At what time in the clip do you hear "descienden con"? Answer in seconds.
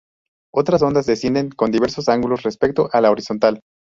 1.05-1.69